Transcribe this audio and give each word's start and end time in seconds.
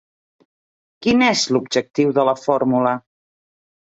Quin 1.07 1.25
és 1.25 1.43
l'objectiu 1.57 2.15
de 2.19 2.25
la 2.31 2.35
fórmula? 2.45 2.97